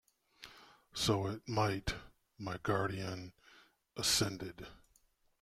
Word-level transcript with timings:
"So 0.95 1.27
it 1.27 1.47
might," 1.47 1.93
my 2.39 2.57
guardian 2.63 3.33
assented. 3.95 4.65